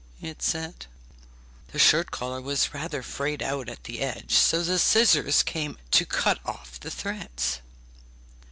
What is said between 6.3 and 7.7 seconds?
off the threads.